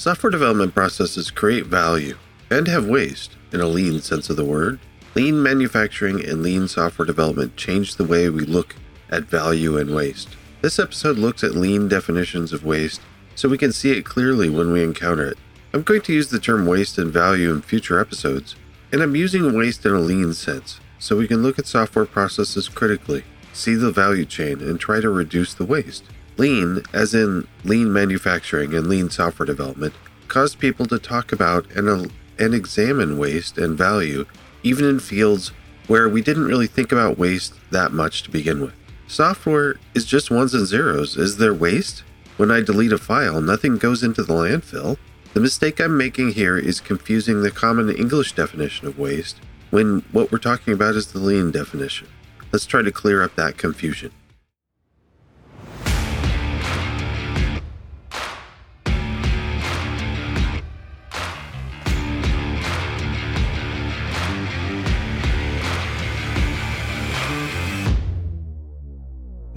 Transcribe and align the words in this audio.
Software 0.00 0.30
development 0.30 0.74
processes 0.74 1.30
create 1.30 1.66
value 1.66 2.16
and 2.48 2.66
have 2.66 2.88
waste 2.88 3.36
in 3.52 3.60
a 3.60 3.66
lean 3.66 4.00
sense 4.00 4.30
of 4.30 4.36
the 4.36 4.44
word. 4.46 4.80
Lean 5.14 5.42
manufacturing 5.42 6.24
and 6.24 6.42
lean 6.42 6.68
software 6.68 7.04
development 7.04 7.54
change 7.58 7.96
the 7.96 8.04
way 8.06 8.30
we 8.30 8.46
look 8.46 8.76
at 9.10 9.24
value 9.24 9.76
and 9.76 9.94
waste. 9.94 10.30
This 10.62 10.78
episode 10.78 11.18
looks 11.18 11.44
at 11.44 11.54
lean 11.54 11.86
definitions 11.86 12.54
of 12.54 12.64
waste 12.64 13.02
so 13.34 13.46
we 13.46 13.58
can 13.58 13.72
see 13.72 13.90
it 13.90 14.06
clearly 14.06 14.48
when 14.48 14.72
we 14.72 14.82
encounter 14.82 15.26
it. 15.26 15.36
I'm 15.74 15.82
going 15.82 16.00
to 16.00 16.14
use 16.14 16.30
the 16.30 16.40
term 16.40 16.64
waste 16.64 16.96
and 16.96 17.12
value 17.12 17.52
in 17.52 17.60
future 17.60 18.00
episodes, 18.00 18.56
and 18.90 19.02
I'm 19.02 19.14
using 19.14 19.54
waste 19.54 19.84
in 19.84 19.92
a 19.92 20.00
lean 20.00 20.32
sense 20.32 20.80
so 20.98 21.18
we 21.18 21.28
can 21.28 21.42
look 21.42 21.58
at 21.58 21.66
software 21.66 22.06
processes 22.06 22.70
critically, 22.70 23.22
see 23.52 23.74
the 23.74 23.92
value 23.92 24.24
chain, 24.24 24.62
and 24.62 24.80
try 24.80 25.02
to 25.02 25.10
reduce 25.10 25.52
the 25.52 25.66
waste. 25.66 26.04
Lean, 26.40 26.82
as 26.94 27.12
in 27.12 27.46
lean 27.64 27.92
manufacturing 27.92 28.72
and 28.74 28.86
lean 28.86 29.10
software 29.10 29.44
development, 29.44 29.92
caused 30.26 30.58
people 30.58 30.86
to 30.86 30.98
talk 30.98 31.32
about 31.32 31.70
and, 31.72 31.86
uh, 31.86 32.06
and 32.38 32.54
examine 32.54 33.18
waste 33.18 33.58
and 33.58 33.76
value 33.76 34.24
even 34.62 34.86
in 34.86 34.98
fields 34.98 35.52
where 35.86 36.08
we 36.08 36.22
didn't 36.22 36.46
really 36.46 36.66
think 36.66 36.92
about 36.92 37.18
waste 37.18 37.52
that 37.70 37.92
much 37.92 38.22
to 38.22 38.30
begin 38.30 38.62
with. 38.62 38.72
Software 39.06 39.76
is 39.94 40.06
just 40.06 40.30
ones 40.30 40.54
and 40.54 40.66
zeros. 40.66 41.18
Is 41.18 41.36
there 41.36 41.52
waste? 41.52 42.04
When 42.38 42.50
I 42.50 42.62
delete 42.62 42.94
a 42.94 42.96
file, 42.98 43.42
nothing 43.42 43.76
goes 43.76 44.02
into 44.02 44.22
the 44.22 44.32
landfill. 44.32 44.96
The 45.34 45.40
mistake 45.40 45.78
I'm 45.78 45.98
making 45.98 46.32
here 46.32 46.56
is 46.56 46.80
confusing 46.80 47.42
the 47.42 47.50
common 47.50 47.90
English 47.90 48.32
definition 48.32 48.88
of 48.88 48.98
waste 48.98 49.36
when 49.68 50.04
what 50.10 50.32
we're 50.32 50.38
talking 50.38 50.72
about 50.72 50.94
is 50.94 51.08
the 51.08 51.18
lean 51.18 51.50
definition. 51.50 52.08
Let's 52.50 52.64
try 52.64 52.80
to 52.80 52.90
clear 52.90 53.22
up 53.22 53.36
that 53.36 53.58
confusion. 53.58 54.12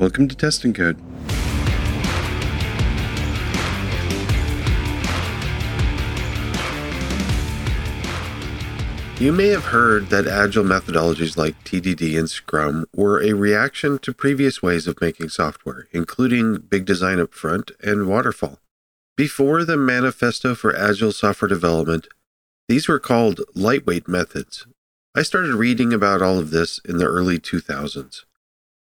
Welcome 0.04 0.28
to 0.28 0.36
Test 0.36 0.66
and 0.66 0.76
Code. 0.76 0.98
You 9.18 9.32
may 9.32 9.48
have 9.48 9.64
heard 9.64 10.10
that 10.10 10.28
agile 10.28 10.66
methodologies 10.66 11.38
like 11.38 11.56
TDD 11.64 12.20
and 12.20 12.30
Scrum 12.30 12.86
were 12.94 13.24
a 13.24 13.32
reaction 13.32 13.98
to 14.00 14.14
previous 14.14 14.62
ways 14.62 14.88
of 14.88 15.00
making 15.00 15.30
software, 15.30 15.88
including 15.94 16.58
big 16.58 16.84
design 16.84 17.22
up 17.22 17.34
front 17.34 17.72
and 17.82 18.06
waterfall. 18.06 18.60
Before 19.16 19.64
the 19.64 19.78
Manifesto 19.78 20.54
for 20.54 20.76
Agile 20.76 21.14
Software 21.14 21.48
Development, 21.48 22.10
these 22.68 22.90
were 22.90 23.00
called 23.00 23.40
lightweight 23.56 24.10
methods. 24.10 24.68
I 25.16 25.22
started 25.22 25.56
reading 25.56 25.94
about 25.94 26.22
all 26.22 26.40
of 26.40 26.52
this 26.52 26.82
in 26.84 26.98
the 26.98 27.06
early 27.06 27.40
2000s. 27.40 28.26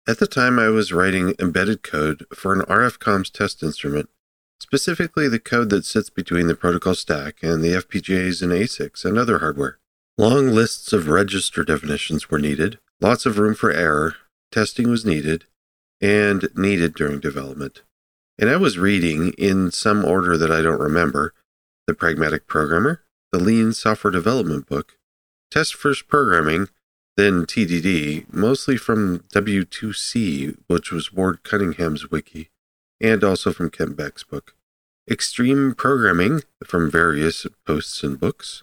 At 0.07 0.19
the 0.19 0.27
time, 0.27 0.59
I 0.59 0.69
was 0.69 0.93
writing 0.93 1.35
embedded 1.39 1.85
code 1.85 2.27
for 2.35 2.53
an 2.53 2.63
RF 2.63 2.99
comms 2.99 3.31
test 3.31 3.63
instrument, 3.63 4.11
specifically 4.59 5.29
the 5.29 5.39
code 5.39 5.71
that 5.71 5.85
sits 5.85 6.11
between 6.11 6.49
the 6.49 6.57
protocol 6.57 6.97
stack 6.97 7.37
and 7.43 7.63
the 7.63 7.75
FPGAs 7.75 8.43
and 8.43 8.51
ASICs 8.51 9.05
and 9.05 9.17
other 9.17 9.39
hardware. 9.39 9.79
Long 10.19 10.49
lists 10.49 10.93
of 10.93 11.09
register 11.09 11.63
definitions 11.63 12.31
were 12.31 12.41
needed, 12.41 12.81
lots 13.01 13.27
of 13.27 13.39
room 13.39 13.55
for 13.55 13.71
error, 13.71 14.17
testing 14.51 14.91
was 14.91 15.07
needed, 15.07 15.45
and 16.01 16.49
needed 16.57 16.95
during 16.95 17.21
development. 17.21 17.83
And 18.39 18.51
I 18.51 18.57
was 18.57 18.79
reading, 18.79 19.33
in 19.39 19.71
some 19.71 20.05
order 20.05 20.37
that 20.37 20.51
I 20.51 20.63
don't 20.63 20.81
remember, 20.81 21.33
The 21.87 21.95
Pragmatic 21.95 22.49
Programmer, 22.49 23.03
the 23.31 23.39
Lean 23.39 23.73
Software 23.73 24.11
Development 24.11 24.67
Book, 24.67 24.99
Test 25.51 25.77
First 25.77 26.09
Programming, 26.09 26.69
then 27.17 27.45
TDD, 27.45 28.33
mostly 28.33 28.77
from 28.77 29.21
W2C, 29.35 30.57
which 30.67 30.91
was 30.91 31.13
Ward 31.13 31.43
Cunningham's 31.43 32.11
wiki, 32.11 32.51
and 33.01 33.23
also 33.23 33.53
from 33.53 33.71
Kent 33.71 33.97
Beck's 33.97 34.25
book. 34.25 34.55
Extreme 35.11 35.75
Programming 35.75 36.43
from 36.65 36.91
various 36.91 37.47
posts 37.67 38.03
and 38.03 38.19
books. 38.19 38.63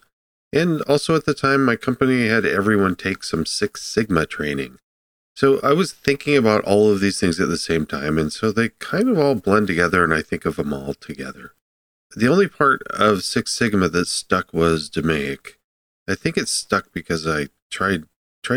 And 0.52 0.82
also 0.84 1.16
at 1.16 1.26
the 1.26 1.34
time, 1.34 1.64
my 1.64 1.76
company 1.76 2.28
had 2.28 2.46
everyone 2.46 2.96
take 2.96 3.24
some 3.24 3.46
Six 3.46 3.84
Sigma 3.84 4.26
training. 4.26 4.80
So 5.36 5.60
I 5.62 5.74
was 5.74 5.94
thinking 5.94 6.36
about 6.36 6.64
all 6.64 6.92
of 6.92 7.02
these 7.02 7.20
things 7.20 7.40
at 7.40 7.50
the 7.50 7.58
same 7.58 7.86
time, 7.86 8.18
and 8.18 8.34
so 8.34 8.52
they 8.52 8.70
kind 8.80 9.10
of 9.10 9.20
all 9.20 9.36
blend 9.36 9.68
together, 9.68 10.04
and 10.04 10.14
I 10.14 10.22
think 10.22 10.46
of 10.46 10.56
them 10.56 10.74
all 10.74 10.94
together. 10.94 11.54
The 12.16 12.28
only 12.28 12.48
part 12.48 12.82
of 12.90 13.24
Six 13.24 13.52
Sigma 13.52 13.90
that 13.90 14.08
stuck 14.08 14.52
was 14.54 14.90
DMAIC. 14.90 15.56
I 16.08 16.16
think 16.16 16.38
it 16.38 16.50
stuck 16.50 16.92
because 16.92 17.28
I 17.28 17.50
tried 17.70 18.06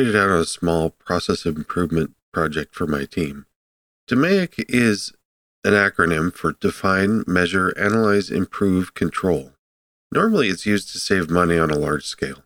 it 0.00 0.16
out 0.16 0.30
on 0.30 0.38
a 0.40 0.46
small 0.46 0.90
process 0.90 1.44
improvement 1.44 2.14
project 2.32 2.74
for 2.74 2.86
my 2.86 3.04
team. 3.04 3.44
DMAIC 4.08 4.64
is 4.68 5.12
an 5.64 5.74
acronym 5.74 6.34
for 6.34 6.52
Define, 6.52 7.24
Measure, 7.26 7.76
Analyze, 7.78 8.30
Improve, 8.30 8.94
Control. 8.94 9.52
Normally, 10.10 10.48
it's 10.48 10.66
used 10.66 10.90
to 10.92 10.98
save 10.98 11.30
money 11.30 11.58
on 11.58 11.70
a 11.70 11.78
large 11.78 12.04
scale, 12.04 12.42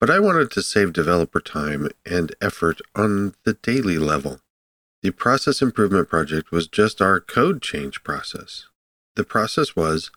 but 0.00 0.10
I 0.10 0.18
wanted 0.18 0.50
to 0.50 0.62
save 0.62 0.92
developer 0.92 1.40
time 1.40 1.88
and 2.04 2.34
effort 2.40 2.80
on 2.94 3.34
the 3.44 3.54
daily 3.54 3.98
level. 3.98 4.40
The 5.02 5.12
process 5.12 5.62
improvement 5.62 6.08
project 6.08 6.50
was 6.50 6.66
just 6.68 7.00
our 7.00 7.20
code 7.20 7.62
change 7.62 8.02
process. 8.02 8.66
The 9.16 9.24
process 9.24 9.74
was 9.74 10.10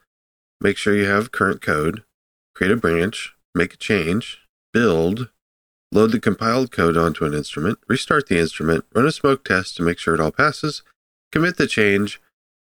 make 0.60 0.78
sure 0.78 0.96
you 0.96 1.06
have 1.06 1.32
current 1.32 1.62
code, 1.62 2.04
create 2.56 2.74
a 2.74 2.78
branch, 2.78 3.36
make 3.56 3.76
a 3.76 3.78
change, 3.78 4.40
build, 4.74 5.30
Load 5.94 6.12
the 6.12 6.20
compiled 6.20 6.72
code 6.72 6.98
onto 6.98 7.24
an 7.24 7.36
instrument, 7.36 7.78
restart 7.88 8.28
the 8.28 8.40
instrument, 8.40 8.84
run 8.96 9.06
a 9.06 9.12
smoke 9.12 9.46
test 9.46 9.78
to 9.78 9.84
make 9.84 10.00
sure 10.00 10.16
it 10.16 10.20
all 10.20 10.32
passes, 10.32 10.82
commit 11.32 11.58
the 11.58 11.68
change, 11.68 12.20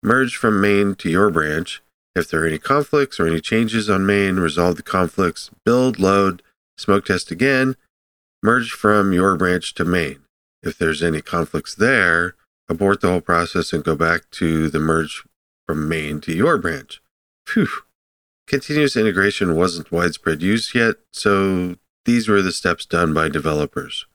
merge 0.02 0.34
from 0.34 0.60
main 0.60 0.96
to 0.96 1.08
your 1.08 1.30
branch. 1.30 1.82
If 2.16 2.28
there 2.28 2.42
are 2.42 2.48
any 2.48 2.58
conflicts 2.58 3.20
or 3.20 3.28
any 3.28 3.40
changes 3.40 3.88
on 3.88 4.04
main, 4.04 4.40
resolve 4.40 4.74
the 4.74 4.82
conflicts, 4.82 5.50
build, 5.64 6.00
load, 6.00 6.42
smoke 6.76 7.04
test 7.04 7.30
again, 7.30 7.76
merge 8.42 8.72
from 8.72 9.12
your 9.12 9.36
branch 9.36 9.72
to 9.74 9.84
main. 9.84 10.24
If 10.60 10.76
there's 10.76 11.00
any 11.00 11.20
conflicts 11.20 11.76
there, 11.76 12.34
abort 12.68 13.02
the 13.02 13.08
whole 13.08 13.20
process 13.20 13.72
and 13.72 13.84
go 13.84 13.94
back 13.94 14.30
to 14.32 14.68
the 14.68 14.80
merge 14.80 15.22
from 15.68 15.88
main 15.88 16.20
to 16.22 16.34
your 16.34 16.58
branch. 16.58 17.00
Phew. 17.46 17.68
Continuous 18.48 18.96
integration 18.96 19.54
wasn't 19.54 19.92
widespread 19.92 20.42
use 20.42 20.74
yet, 20.74 20.96
so 21.12 21.76
these 22.04 22.28
were 22.28 22.42
the 22.42 22.52
steps 22.52 22.86
done 22.86 23.12
by 23.14 23.28
developers. 23.28 24.06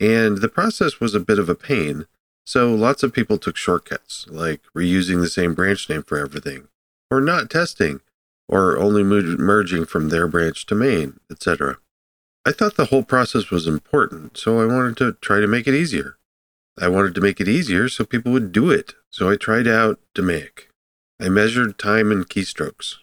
And 0.00 0.38
the 0.38 0.48
process 0.48 1.00
was 1.00 1.14
a 1.14 1.20
bit 1.20 1.38
of 1.38 1.48
a 1.48 1.54
pain, 1.54 2.06
so 2.44 2.74
lots 2.74 3.02
of 3.02 3.12
people 3.12 3.38
took 3.38 3.56
shortcuts, 3.56 4.26
like 4.28 4.60
reusing 4.76 5.20
the 5.20 5.28
same 5.28 5.54
branch 5.54 5.88
name 5.88 6.02
for 6.02 6.18
everything, 6.18 6.68
or 7.10 7.20
not 7.20 7.50
testing, 7.50 8.00
or 8.48 8.78
only 8.78 9.02
merging 9.02 9.84
from 9.86 10.08
their 10.08 10.28
branch 10.28 10.66
to 10.66 10.74
main, 10.74 11.18
etc. 11.30 11.78
I 12.44 12.52
thought 12.52 12.76
the 12.76 12.86
whole 12.86 13.02
process 13.02 13.50
was 13.50 13.66
important, 13.66 14.36
so 14.36 14.60
I 14.60 14.66
wanted 14.66 14.96
to 14.98 15.12
try 15.20 15.40
to 15.40 15.48
make 15.48 15.66
it 15.66 15.74
easier. 15.74 16.16
I 16.78 16.88
wanted 16.88 17.14
to 17.16 17.20
make 17.20 17.40
it 17.40 17.48
easier 17.48 17.88
so 17.88 18.04
people 18.04 18.32
would 18.32 18.52
do 18.52 18.70
it, 18.70 18.94
so 19.10 19.30
I 19.30 19.36
tried 19.36 19.66
out 19.66 19.98
DMAIC. 20.14 20.68
I 21.18 21.28
measured 21.30 21.78
time 21.78 22.12
and 22.12 22.28
keystrokes. 22.28 22.96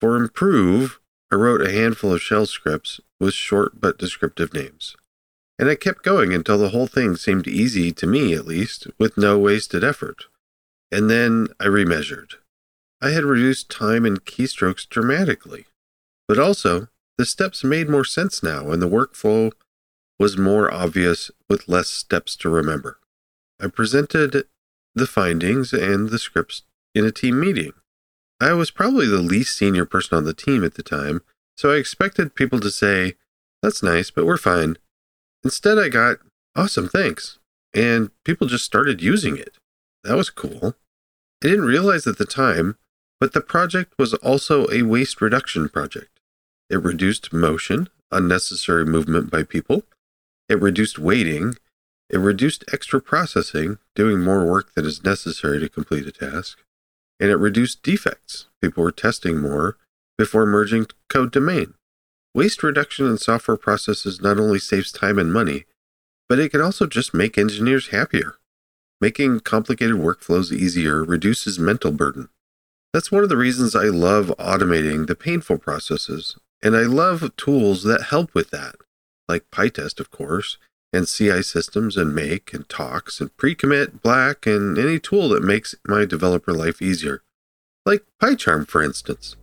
For 0.00 0.16
improve, 0.16 1.00
I 1.34 1.36
wrote 1.36 1.62
a 1.62 1.72
handful 1.72 2.12
of 2.12 2.22
shell 2.22 2.46
scripts 2.46 3.00
with 3.18 3.34
short 3.34 3.80
but 3.80 3.98
descriptive 3.98 4.54
names. 4.54 4.94
And 5.58 5.68
I 5.68 5.74
kept 5.74 6.04
going 6.04 6.32
until 6.32 6.58
the 6.58 6.68
whole 6.68 6.86
thing 6.86 7.16
seemed 7.16 7.48
easy, 7.48 7.90
to 7.90 8.06
me 8.06 8.34
at 8.34 8.46
least, 8.46 8.86
with 9.00 9.18
no 9.18 9.36
wasted 9.36 9.82
effort. 9.82 10.26
And 10.92 11.10
then 11.10 11.48
I 11.58 11.64
remeasured. 11.64 12.34
I 13.02 13.10
had 13.10 13.24
reduced 13.24 13.68
time 13.68 14.04
and 14.04 14.24
keystrokes 14.24 14.88
dramatically. 14.88 15.64
But 16.28 16.38
also, 16.38 16.86
the 17.18 17.26
steps 17.26 17.64
made 17.64 17.88
more 17.88 18.04
sense 18.04 18.40
now, 18.40 18.70
and 18.70 18.80
the 18.80 18.88
workflow 18.88 19.50
was 20.20 20.38
more 20.38 20.72
obvious 20.72 21.32
with 21.48 21.68
less 21.68 21.88
steps 21.88 22.36
to 22.36 22.48
remember. 22.48 23.00
I 23.60 23.66
presented 23.66 24.44
the 24.94 25.06
findings 25.08 25.72
and 25.72 26.10
the 26.10 26.20
scripts 26.20 26.62
in 26.94 27.04
a 27.04 27.10
team 27.10 27.40
meeting. 27.40 27.72
I 28.40 28.52
was 28.52 28.70
probably 28.70 29.06
the 29.06 29.18
least 29.18 29.56
senior 29.56 29.84
person 29.84 30.18
on 30.18 30.24
the 30.24 30.34
team 30.34 30.64
at 30.64 30.74
the 30.74 30.82
time, 30.82 31.22
so 31.56 31.72
I 31.72 31.76
expected 31.76 32.34
people 32.34 32.60
to 32.60 32.70
say, 32.70 33.14
That's 33.62 33.82
nice, 33.82 34.10
but 34.10 34.26
we're 34.26 34.36
fine. 34.36 34.76
Instead, 35.42 35.78
I 35.78 35.88
got, 35.88 36.18
Awesome, 36.56 36.88
thanks. 36.88 37.38
And 37.74 38.10
people 38.24 38.46
just 38.46 38.64
started 38.64 39.02
using 39.02 39.36
it. 39.36 39.58
That 40.04 40.16
was 40.16 40.30
cool. 40.30 40.76
I 41.42 41.48
didn't 41.48 41.64
realize 41.64 42.06
at 42.06 42.18
the 42.18 42.24
time, 42.24 42.76
but 43.20 43.32
the 43.32 43.40
project 43.40 43.94
was 43.98 44.14
also 44.14 44.66
a 44.70 44.82
waste 44.82 45.20
reduction 45.20 45.68
project. 45.68 46.20
It 46.70 46.82
reduced 46.82 47.32
motion, 47.32 47.88
unnecessary 48.10 48.86
movement 48.86 49.30
by 49.30 49.42
people. 49.42 49.82
It 50.48 50.60
reduced 50.60 50.98
waiting. 50.98 51.54
It 52.10 52.18
reduced 52.18 52.64
extra 52.72 53.00
processing, 53.00 53.78
doing 53.94 54.20
more 54.20 54.44
work 54.44 54.74
than 54.74 54.84
is 54.84 55.04
necessary 55.04 55.58
to 55.60 55.68
complete 55.68 56.06
a 56.06 56.12
task. 56.12 56.58
And 57.18 57.30
it 57.30 57.36
reduced 57.36 57.82
defects. 57.82 58.46
People 58.60 58.84
were 58.84 58.92
testing 58.92 59.40
more 59.40 59.76
before 60.18 60.46
merging 60.46 60.86
code 61.08 61.32
domain. 61.32 61.74
Waste 62.34 62.62
reduction 62.62 63.06
in 63.06 63.18
software 63.18 63.56
processes 63.56 64.20
not 64.20 64.38
only 64.38 64.58
saves 64.58 64.90
time 64.90 65.18
and 65.18 65.32
money, 65.32 65.64
but 66.28 66.38
it 66.38 66.50
can 66.50 66.60
also 66.60 66.86
just 66.86 67.14
make 67.14 67.38
engineers 67.38 67.88
happier. 67.88 68.36
Making 69.00 69.40
complicated 69.40 69.96
workflows 69.96 70.52
easier 70.52 71.04
reduces 71.04 71.58
mental 71.58 71.92
burden. 71.92 72.28
That's 72.92 73.12
one 73.12 73.22
of 73.22 73.28
the 73.28 73.36
reasons 73.36 73.74
I 73.74 73.84
love 73.84 74.32
automating 74.38 75.06
the 75.06 75.16
painful 75.16 75.58
processes, 75.58 76.36
and 76.62 76.76
I 76.76 76.82
love 76.82 77.36
tools 77.36 77.82
that 77.84 78.06
help 78.10 78.34
with 78.34 78.50
that, 78.50 78.76
like 79.28 79.50
PyTest, 79.50 80.00
of 80.00 80.10
course, 80.10 80.58
and 80.92 81.08
CI 81.08 81.42
systems 81.42 81.96
and 81.96 82.14
Make 82.14 82.54
and 82.54 82.68
Tox 82.68 83.20
and 83.20 83.36
Precommit, 83.36 84.00
Black, 84.00 84.46
and 84.46 84.78
any 84.78 85.00
tool 85.00 85.28
that 85.30 85.42
makes 85.42 85.74
my 85.86 86.04
developer 86.04 86.52
life 86.52 86.80
easier, 86.80 87.22
like 87.84 88.04
PyCharm, 88.22 88.68
for 88.68 88.82
instance. 88.82 89.36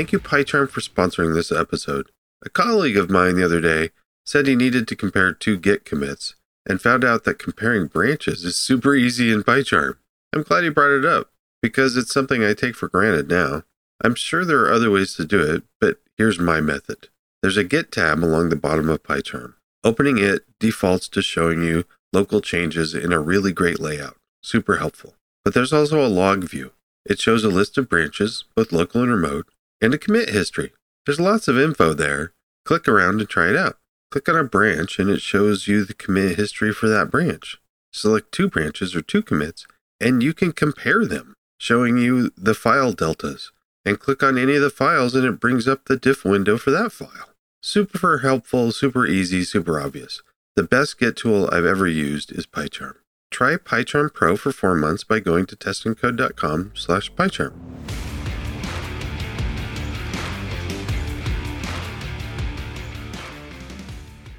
Thank 0.00 0.12
you, 0.12 0.18
PyCharm, 0.18 0.70
for 0.70 0.80
sponsoring 0.80 1.34
this 1.34 1.52
episode. 1.52 2.08
A 2.42 2.48
colleague 2.48 2.96
of 2.96 3.10
mine 3.10 3.34
the 3.34 3.44
other 3.44 3.60
day 3.60 3.90
said 4.24 4.46
he 4.46 4.56
needed 4.56 4.88
to 4.88 4.96
compare 4.96 5.34
two 5.34 5.58
Git 5.58 5.84
commits 5.84 6.36
and 6.66 6.80
found 6.80 7.04
out 7.04 7.24
that 7.24 7.38
comparing 7.38 7.86
branches 7.86 8.42
is 8.42 8.56
super 8.56 8.94
easy 8.94 9.30
in 9.30 9.42
PyCharm. 9.42 9.98
I'm 10.32 10.42
glad 10.42 10.64
he 10.64 10.70
brought 10.70 10.96
it 10.96 11.04
up 11.04 11.28
because 11.60 11.98
it's 11.98 12.14
something 12.14 12.42
I 12.42 12.54
take 12.54 12.76
for 12.76 12.88
granted 12.88 13.28
now. 13.28 13.64
I'm 14.02 14.14
sure 14.14 14.42
there 14.42 14.62
are 14.62 14.72
other 14.72 14.90
ways 14.90 15.16
to 15.16 15.26
do 15.26 15.42
it, 15.42 15.64
but 15.82 15.98
here's 16.16 16.38
my 16.38 16.62
method. 16.62 17.08
There's 17.42 17.58
a 17.58 17.62
Git 17.62 17.92
tab 17.92 18.24
along 18.24 18.48
the 18.48 18.56
bottom 18.56 18.88
of 18.88 19.02
PyCharm. 19.02 19.52
Opening 19.84 20.16
it 20.16 20.46
defaults 20.58 21.08
to 21.10 21.20
showing 21.20 21.62
you 21.62 21.84
local 22.14 22.40
changes 22.40 22.94
in 22.94 23.12
a 23.12 23.20
really 23.20 23.52
great 23.52 23.78
layout. 23.78 24.16
Super 24.42 24.76
helpful. 24.76 25.14
But 25.44 25.52
there's 25.52 25.74
also 25.74 26.02
a 26.02 26.08
log 26.08 26.44
view. 26.44 26.72
It 27.04 27.20
shows 27.20 27.44
a 27.44 27.50
list 27.50 27.76
of 27.76 27.90
branches, 27.90 28.44
both 28.56 28.72
local 28.72 29.02
and 29.02 29.10
remote, 29.10 29.46
and 29.80 29.94
a 29.94 29.98
commit 29.98 30.30
history. 30.30 30.72
There's 31.06 31.20
lots 31.20 31.48
of 31.48 31.58
info 31.58 31.92
there. 31.94 32.32
Click 32.64 32.86
around 32.86 33.20
and 33.20 33.28
try 33.28 33.48
it 33.48 33.56
out. 33.56 33.78
Click 34.10 34.28
on 34.28 34.36
a 34.36 34.44
branch 34.44 34.98
and 34.98 35.08
it 35.08 35.20
shows 35.20 35.68
you 35.68 35.84
the 35.84 35.94
commit 35.94 36.36
history 36.36 36.72
for 36.72 36.88
that 36.88 37.10
branch. 37.10 37.58
Select 37.92 38.32
two 38.32 38.48
branches 38.48 38.94
or 38.94 39.02
two 39.02 39.22
commits 39.22 39.66
and 40.00 40.22
you 40.22 40.32
can 40.32 40.52
compare 40.52 41.04
them, 41.04 41.34
showing 41.58 41.98
you 41.98 42.30
the 42.36 42.54
file 42.54 42.92
deltas. 42.92 43.52
And 43.84 43.98
click 43.98 44.22
on 44.22 44.36
any 44.36 44.56
of 44.56 44.62
the 44.62 44.70
files 44.70 45.14
and 45.14 45.24
it 45.24 45.40
brings 45.40 45.66
up 45.66 45.84
the 45.84 45.96
diff 45.96 46.24
window 46.24 46.58
for 46.58 46.70
that 46.70 46.92
file. 46.92 47.30
Super 47.62 48.18
helpful, 48.18 48.72
super 48.72 49.06
easy, 49.06 49.44
super 49.44 49.80
obvious. 49.80 50.22
The 50.56 50.62
best 50.64 50.98
Git 50.98 51.16
tool 51.16 51.48
I've 51.52 51.64
ever 51.64 51.86
used 51.86 52.32
is 52.32 52.46
PyCharm. 52.46 52.94
Try 53.30 53.56
PyCharm 53.56 54.12
Pro 54.12 54.36
for 54.36 54.52
four 54.52 54.74
months 54.74 55.04
by 55.04 55.20
going 55.20 55.46
to 55.46 55.56
testandcode.com 55.56 56.72
slash 56.74 57.12
PyCharm. 57.12 58.09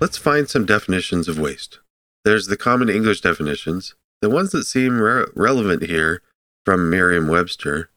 Let's 0.02 0.18
find 0.18 0.50
some 0.50 0.66
definitions 0.66 1.28
of 1.28 1.38
waste. 1.38 1.78
There's 2.26 2.48
the 2.48 2.58
common 2.58 2.90
English 2.90 3.22
definitions. 3.22 3.94
The 4.24 4.32
ones 4.32 4.50
that 4.50 4.64
seem 4.64 5.00
re- 5.00 5.28
relevant 5.36 5.84
here 5.84 6.24
from 6.66 6.90
Merriam 6.90 7.28
Webster 7.28 7.92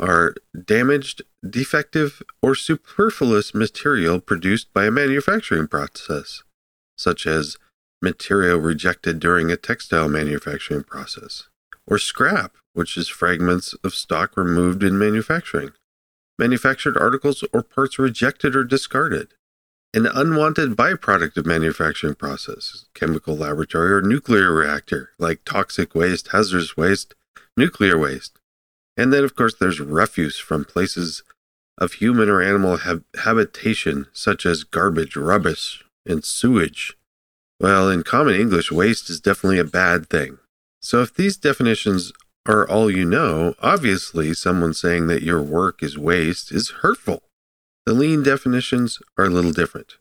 are 0.00 0.34
damaged, 0.64 1.22
defective, 1.48 2.20
or 2.42 2.56
superfluous 2.56 3.54
material 3.54 4.18
produced 4.20 4.72
by 4.74 4.86
a 4.86 4.90
manufacturing 4.90 5.68
process, 5.68 6.42
such 6.98 7.28
as 7.28 7.56
material 8.02 8.58
rejected 8.58 9.20
during 9.20 9.52
a 9.52 9.56
textile 9.56 10.08
manufacturing 10.08 10.82
process, 10.82 11.44
or 11.86 11.96
scrap, 11.96 12.56
which 12.74 12.96
is 12.96 13.08
fragments 13.08 13.72
of 13.84 13.94
stock 13.94 14.36
removed 14.36 14.82
in 14.82 14.98
manufacturing, 14.98 15.70
manufactured 16.40 16.96
articles 16.96 17.44
or 17.52 17.62
parts 17.62 18.00
rejected 18.00 18.56
or 18.56 18.64
discarded, 18.64 19.28
an 19.96 20.04
unwanted 20.04 20.76
byproduct 20.76 21.38
of 21.38 21.46
manufacturing 21.46 22.14
process, 22.14 22.84
chemical 22.92 23.34
laboratory 23.34 23.90
or 23.94 24.02
nuclear 24.02 24.52
reactor, 24.52 25.08
like 25.18 25.40
toxic 25.46 25.94
waste, 25.94 26.28
hazardous 26.32 26.76
waste, 26.76 27.14
nuclear 27.56 27.96
waste. 27.96 28.38
And 28.98 29.10
then, 29.10 29.24
of 29.24 29.34
course, 29.34 29.54
there's 29.54 29.80
refuse 29.80 30.38
from 30.38 30.66
places 30.66 31.22
of 31.78 31.94
human 31.94 32.28
or 32.28 32.42
animal 32.42 32.76
hab- 32.76 33.04
habitation, 33.22 34.06
such 34.12 34.44
as 34.44 34.64
garbage, 34.64 35.16
rubbish, 35.16 35.82
and 36.04 36.22
sewage. 36.22 36.98
Well, 37.58 37.88
in 37.88 38.02
common 38.02 38.34
English, 38.34 38.70
waste 38.70 39.08
is 39.08 39.18
definitely 39.18 39.60
a 39.60 39.64
bad 39.64 40.10
thing. 40.10 40.36
So 40.82 41.00
if 41.00 41.14
these 41.14 41.38
definitions 41.38 42.12
are 42.44 42.68
all 42.68 42.90
you 42.90 43.06
know, 43.06 43.54
obviously 43.62 44.34
someone 44.34 44.74
saying 44.74 45.06
that 45.06 45.22
your 45.22 45.40
work 45.40 45.82
is 45.82 45.96
waste 45.96 46.52
is 46.52 46.68
hurtful. 46.82 47.22
The 47.86 47.94
lean 47.94 48.24
definitions 48.24 48.98
are 49.16 49.26
a 49.26 49.30
little 49.30 49.52
different. 49.52 49.96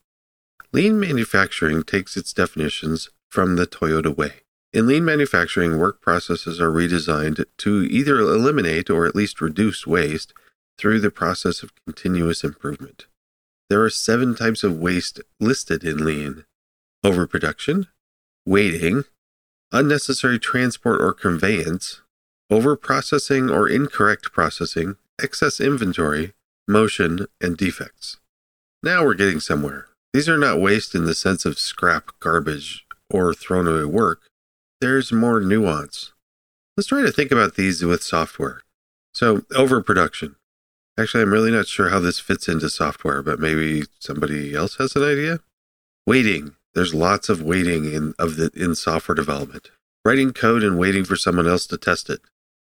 Lean 0.74 1.00
manufacturing 1.00 1.84
takes 1.84 2.18
its 2.18 2.34
definitions 2.34 3.12
from 3.30 3.56
the 3.56 3.68
Toyota 3.68 4.16
way. 4.16 4.42
In 4.74 4.88
lean 4.88 5.06
manufacturing, 5.06 5.78
work 5.78 6.02
processes 6.02 6.60
are 6.60 6.72
redesigned 6.72 7.46
to 7.60 7.84
either 7.84 8.20
eliminate 8.20 8.90
or 8.90 9.06
at 9.06 9.16
least 9.16 9.40
reduce 9.40 9.86
waste 9.86 10.34
through 10.80 11.00
the 11.00 11.12
process 11.12 11.62
of 11.62 11.72
continuous 11.86 12.44
improvement. 12.44 13.06
There 13.70 13.84
are 13.84 13.90
seven 13.90 14.36
types 14.36 14.64
of 14.64 14.78
waste 14.78 15.22
listed 15.40 15.84
in 15.84 16.04
lean 16.04 16.44
overproduction, 17.04 17.88
waiting, 18.48 19.04
unnecessary 19.72 20.40
transport 20.40 21.00
or 21.00 21.14
conveyance, 21.14 22.02
overprocessing 22.52 23.54
or 23.54 23.70
incorrect 23.70 24.32
processing, 24.32 24.96
excess 25.22 25.62
inventory, 25.62 26.34
motion, 26.68 27.28
and 27.42 27.58
defects. 27.58 28.18
Now 28.82 29.04
we're 29.04 29.16
getting 29.16 29.40
somewhere. 29.40 29.88
These 30.14 30.30
are 30.30 30.38
not 30.38 30.62
waste 30.62 30.96
in 30.96 31.06
the 31.06 31.14
sense 31.14 31.46
of 31.46 31.60
scrap, 31.60 32.12
garbage, 32.20 32.86
or 33.10 33.34
thrown 33.34 33.68
away 33.68 33.86
work. 33.86 34.22
There's 34.82 35.12
more 35.12 35.40
nuance. 35.40 36.14
Let's 36.78 36.88
try 36.88 37.02
to 37.02 37.12
think 37.12 37.32
about 37.32 37.56
these 37.56 37.84
with 37.84 38.04
software. 38.04 38.62
So, 39.14 39.44
overproduction. 39.56 40.36
Actually, 40.98 41.24
I'm 41.24 41.34
really 41.34 41.52
not 41.52 41.68
sure 41.68 41.90
how 41.90 42.00
this 42.00 42.20
fits 42.20 42.48
into 42.48 42.70
software, 42.70 43.22
but 43.22 43.40
maybe 43.40 43.84
somebody 44.00 44.56
else 44.56 44.78
has 44.78 44.96
an 44.96 45.04
idea. 45.04 45.40
Waiting. 46.06 46.56
There's 46.74 46.94
lots 46.94 47.30
of 47.30 47.42
waiting 47.42 47.92
in 47.92 48.14
of 48.20 48.36
the 48.36 48.52
in 48.56 48.76
software 48.76 49.16
development. 49.16 49.72
Writing 50.04 50.32
code 50.32 50.64
and 50.64 50.78
waiting 50.78 51.06
for 51.06 51.16
someone 51.16 51.48
else 51.48 51.66
to 51.68 51.78
test 51.78 52.10
it. 52.10 52.22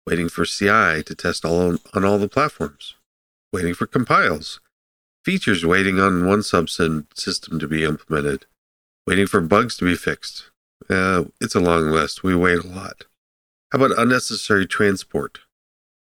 Waiting 0.06 0.28
for 0.28 0.44
CI 0.44 1.02
to 1.02 1.14
test 1.16 1.44
all 1.44 1.60
on, 1.60 1.78
on 1.94 2.04
all 2.04 2.18
the 2.18 2.28
platforms 2.28 2.94
waiting 3.52 3.74
for 3.74 3.86
compiles, 3.86 4.60
features 5.24 5.64
waiting 5.64 5.98
on 5.98 6.26
one 6.26 6.40
subsystem 6.40 7.60
to 7.60 7.68
be 7.68 7.84
implemented, 7.84 8.46
waiting 9.06 9.26
for 9.26 9.40
bugs 9.40 9.76
to 9.76 9.84
be 9.84 9.94
fixed. 9.94 10.50
Uh, 10.88 11.24
it's 11.40 11.54
a 11.54 11.60
long 11.60 11.90
list. 11.90 12.22
We 12.22 12.34
wait 12.34 12.64
a 12.64 12.66
lot. 12.66 13.04
How 13.72 13.78
about 13.78 13.98
unnecessary 13.98 14.66
transport? 14.66 15.40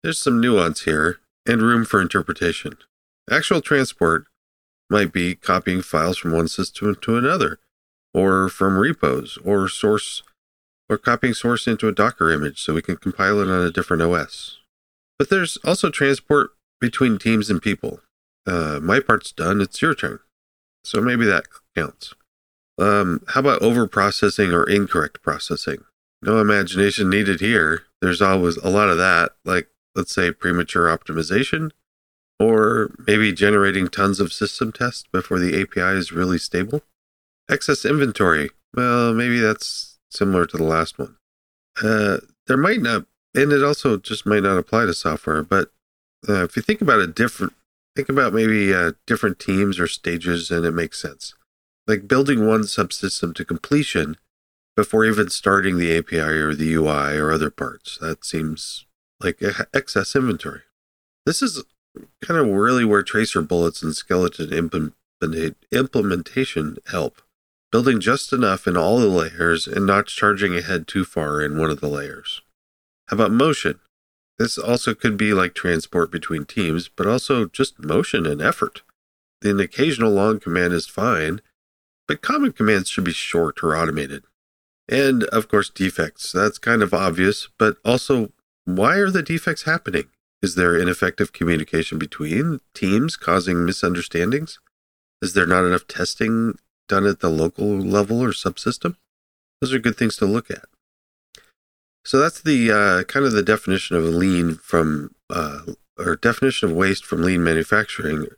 There's 0.02 0.18
some 0.18 0.40
nuance 0.40 0.82
here 0.82 1.18
and 1.46 1.62
room 1.62 1.84
for 1.84 2.00
interpretation. 2.00 2.76
Actual 3.30 3.60
transport 3.60 4.26
might 4.88 5.12
be 5.12 5.34
copying 5.34 5.82
files 5.82 6.18
from 6.18 6.32
one 6.32 6.46
system 6.46 6.96
to 7.02 7.16
another, 7.16 7.58
or 8.14 8.48
from 8.48 8.78
repos, 8.78 9.38
or 9.44 9.68
source, 9.68 10.22
or 10.88 10.96
copying 10.96 11.34
source 11.34 11.66
into 11.66 11.88
a 11.88 11.92
Docker 11.92 12.30
image 12.30 12.62
so 12.62 12.74
we 12.74 12.82
can 12.82 12.96
compile 12.96 13.40
it 13.40 13.48
on 13.48 13.66
a 13.66 13.72
different 13.72 14.02
OS. 14.02 14.58
But 15.18 15.30
there's 15.30 15.58
also 15.64 15.90
transport 15.90 16.50
between 16.80 17.18
teams 17.18 17.50
and 17.50 17.60
people. 17.62 18.00
Uh, 18.46 18.78
my 18.80 19.00
part's 19.00 19.32
done. 19.32 19.60
It's 19.60 19.82
your 19.82 19.94
turn. 19.94 20.20
So 20.84 21.00
maybe 21.00 21.24
that 21.26 21.46
counts. 21.74 22.14
Um, 22.78 23.22
how 23.28 23.40
about 23.40 23.62
over 23.62 23.86
processing 23.86 24.52
or 24.52 24.64
incorrect 24.64 25.22
processing? 25.22 25.84
No 26.22 26.38
imagination 26.38 27.10
needed 27.10 27.40
here. 27.40 27.84
There's 28.00 28.22
always 28.22 28.56
a 28.58 28.68
lot 28.68 28.88
of 28.88 28.98
that, 28.98 29.32
like 29.44 29.68
let's 29.94 30.14
say 30.14 30.30
premature 30.30 30.86
optimization, 30.86 31.70
or 32.38 32.94
maybe 33.06 33.32
generating 33.32 33.88
tons 33.88 34.20
of 34.20 34.32
system 34.32 34.72
tests 34.72 35.04
before 35.10 35.38
the 35.38 35.60
API 35.60 35.98
is 35.98 36.12
really 36.12 36.38
stable. 36.38 36.82
Excess 37.50 37.84
inventory. 37.84 38.50
Well, 38.74 39.14
maybe 39.14 39.40
that's 39.40 39.98
similar 40.10 40.46
to 40.46 40.56
the 40.56 40.64
last 40.64 40.98
one. 40.98 41.16
Uh, 41.82 42.18
there 42.46 42.56
might 42.56 42.82
not, 42.82 43.06
and 43.34 43.52
it 43.52 43.64
also 43.64 43.96
just 43.96 44.26
might 44.26 44.42
not 44.42 44.58
apply 44.58 44.84
to 44.86 44.94
software, 44.94 45.42
but 45.42 45.70
uh, 46.28 46.44
if 46.44 46.56
you 46.56 46.62
think 46.62 46.80
about 46.80 47.00
it 47.00 47.14
different, 47.14 47.52
think 47.94 48.08
about 48.08 48.32
maybe 48.32 48.74
uh, 48.74 48.92
different 49.06 49.38
teams 49.38 49.78
or 49.78 49.86
stages, 49.86 50.50
and 50.50 50.64
it 50.64 50.72
makes 50.72 51.00
sense. 51.00 51.34
Like 51.86 52.08
building 52.08 52.46
one 52.46 52.62
subsystem 52.62 53.34
to 53.34 53.44
completion 53.44 54.16
before 54.76 55.04
even 55.04 55.30
starting 55.30 55.78
the 55.78 55.96
API 55.96 56.18
or 56.18 56.54
the 56.54 56.74
UI 56.74 57.16
or 57.16 57.32
other 57.32 57.50
parts. 57.50 57.96
That 57.98 58.24
seems 58.24 58.86
like 59.20 59.40
excess 59.72 60.14
inventory. 60.14 60.62
This 61.24 61.42
is 61.42 61.64
kind 62.22 62.38
of 62.38 62.48
really 62.48 62.84
where 62.84 63.02
tracer 63.02 63.40
bullets 63.40 63.82
and 63.82 63.94
skeleton 63.94 64.52
implementation 65.72 66.76
help. 66.88 67.22
building 67.72 68.00
just 68.00 68.32
enough 68.32 68.66
in 68.66 68.76
all 68.76 68.98
the 68.98 69.08
layers 69.08 69.66
and 69.66 69.86
not 69.86 70.06
charging 70.06 70.56
ahead 70.56 70.86
too 70.86 71.04
far 71.04 71.42
in 71.42 71.58
one 71.58 71.70
of 71.70 71.80
the 71.80 71.88
layers. 71.88 72.40
How 73.08 73.16
about 73.16 73.32
motion? 73.32 73.80
This 74.38 74.58
also 74.58 74.94
could 74.94 75.16
be 75.16 75.32
like 75.32 75.54
transport 75.54 76.10
between 76.10 76.44
teams, 76.44 76.88
but 76.88 77.06
also 77.06 77.46
just 77.46 77.82
motion 77.82 78.26
and 78.26 78.42
effort. 78.42 78.82
An 79.42 79.60
occasional 79.60 80.10
long 80.10 80.40
command 80.40 80.72
is 80.72 80.86
fine, 80.86 81.40
but 82.06 82.22
common 82.22 82.52
commands 82.52 82.88
should 82.88 83.04
be 83.04 83.12
short 83.12 83.62
or 83.62 83.76
automated. 83.76 84.24
And 84.88 85.24
of 85.24 85.48
course, 85.48 85.70
defects. 85.70 86.32
That's 86.32 86.58
kind 86.58 86.82
of 86.82 86.94
obvious, 86.94 87.48
but 87.58 87.78
also, 87.84 88.32
why 88.64 88.96
are 88.96 89.10
the 89.10 89.22
defects 89.22 89.62
happening? 89.62 90.06
Is 90.42 90.54
there 90.54 90.76
ineffective 90.76 91.32
communication 91.32 91.98
between 91.98 92.60
teams 92.74 93.16
causing 93.16 93.64
misunderstandings? 93.64 94.60
Is 95.22 95.32
there 95.32 95.46
not 95.46 95.64
enough 95.64 95.88
testing 95.88 96.58
done 96.88 97.06
at 97.06 97.20
the 97.20 97.30
local 97.30 97.78
level 97.78 98.22
or 98.22 98.30
subsystem? 98.30 98.96
Those 99.60 99.72
are 99.72 99.78
good 99.78 99.96
things 99.96 100.16
to 100.18 100.26
look 100.26 100.50
at. 100.50 100.66
So 102.06 102.20
that's 102.20 102.40
the 102.40 102.70
uh, 102.70 103.02
kind 103.02 103.26
of 103.26 103.32
the 103.32 103.42
definition 103.42 103.96
of 103.96 104.04
lean 104.04 104.54
from 104.54 105.16
uh, 105.28 105.62
or 105.98 106.14
definition 106.14 106.70
of 106.70 106.76
waste 106.76 107.04
from 107.04 107.24
lean 107.24 107.42
manufacturing. 107.42 108.28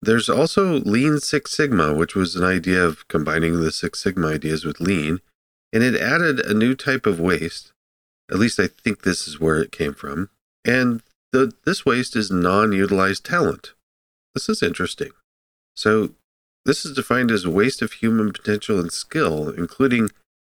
There's 0.00 0.28
also 0.28 0.74
Lean 0.78 1.18
Six 1.18 1.50
Sigma, 1.50 1.92
which 1.92 2.14
was 2.14 2.36
an 2.36 2.44
idea 2.44 2.82
of 2.84 3.08
combining 3.08 3.60
the 3.60 3.72
Six 3.72 4.00
Sigma 4.00 4.28
ideas 4.28 4.64
with 4.64 4.80
lean, 4.80 5.18
and 5.72 5.82
it 5.82 6.00
added 6.00 6.38
a 6.38 6.54
new 6.54 6.76
type 6.76 7.04
of 7.04 7.18
waste. 7.18 7.72
At 8.30 8.38
least 8.38 8.60
I 8.60 8.68
think 8.68 9.02
this 9.02 9.26
is 9.26 9.40
where 9.40 9.60
it 9.60 9.72
came 9.72 9.92
from. 9.92 10.30
And 10.64 11.02
the, 11.32 11.52
this 11.66 11.84
waste 11.84 12.14
is 12.14 12.30
non-utilized 12.30 13.24
talent. 13.24 13.72
This 14.34 14.48
is 14.48 14.62
interesting. 14.62 15.10
So 15.74 16.10
this 16.64 16.84
is 16.84 16.94
defined 16.94 17.32
as 17.32 17.44
waste 17.44 17.82
of 17.82 17.94
human 17.94 18.32
potential 18.32 18.78
and 18.78 18.92
skill, 18.92 19.50
including 19.50 20.10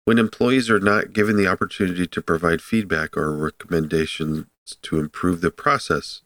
when 0.06 0.18
employees 0.18 0.70
are 0.70 0.80
not 0.80 1.12
given 1.12 1.36
the 1.36 1.48
opportunity 1.48 2.06
to 2.06 2.22
provide 2.22 2.62
feedback 2.62 3.16
or 3.16 3.36
recommendations 3.36 4.46
to 4.80 5.00
improve 5.00 5.40
the 5.40 5.50
process, 5.50 6.22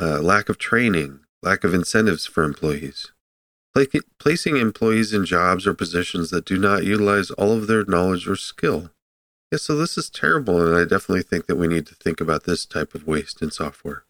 uh, 0.00 0.20
lack 0.20 0.48
of 0.48 0.56
training, 0.56 1.18
lack 1.42 1.64
of 1.64 1.74
incentives 1.74 2.26
for 2.26 2.44
employees, 2.44 3.10
placing 4.20 4.56
employees 4.56 5.12
in 5.12 5.24
jobs 5.24 5.66
or 5.66 5.74
positions 5.74 6.30
that 6.30 6.44
do 6.44 6.56
not 6.56 6.84
utilize 6.84 7.32
all 7.32 7.52
of 7.52 7.66
their 7.66 7.84
knowledge 7.84 8.28
or 8.28 8.36
skill. 8.36 8.90
Yeah, 9.50 9.58
so 9.58 9.76
this 9.76 9.98
is 9.98 10.08
terrible, 10.08 10.64
and 10.64 10.76
I 10.76 10.84
definitely 10.84 11.22
think 11.22 11.46
that 11.46 11.56
we 11.56 11.66
need 11.66 11.86
to 11.86 11.96
think 11.96 12.20
about 12.20 12.44
this 12.44 12.64
type 12.64 12.94
of 12.94 13.08
waste 13.08 13.42
in 13.42 13.50
software. 13.50 14.04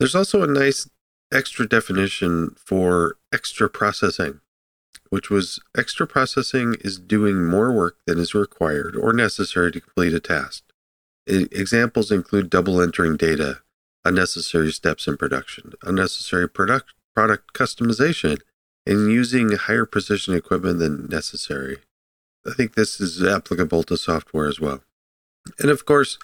There's 0.00 0.16
also 0.16 0.42
a 0.42 0.48
nice 0.48 0.90
extra 1.32 1.68
definition 1.68 2.56
for 2.56 3.16
extra 3.32 3.70
processing 3.70 4.40
which 5.10 5.28
was 5.28 5.60
extra 5.76 6.06
processing 6.06 6.76
is 6.80 6.98
doing 6.98 7.44
more 7.44 7.72
work 7.72 7.96
than 8.06 8.18
is 8.18 8.34
required 8.34 8.96
or 8.96 9.12
necessary 9.12 9.70
to 9.72 9.80
complete 9.80 10.14
a 10.14 10.20
task. 10.20 10.64
Examples 11.26 12.10
include 12.10 12.48
double 12.48 12.80
entering 12.80 13.16
data, 13.16 13.60
unnecessary 14.04 14.72
steps 14.72 15.06
in 15.06 15.16
production, 15.16 15.72
unnecessary 15.82 16.48
product, 16.48 16.94
product 17.14 17.52
customization, 17.52 18.40
and 18.86 19.12
using 19.12 19.52
higher 19.52 19.84
precision 19.84 20.34
equipment 20.34 20.78
than 20.78 21.06
necessary. 21.06 21.78
I 22.46 22.52
think 22.54 22.74
this 22.74 23.00
is 23.00 23.22
applicable 23.22 23.82
to 23.84 23.96
software 23.96 24.48
as 24.48 24.58
well. 24.58 24.82
And 25.58 25.70
of 25.70 25.84
course, 25.84 26.18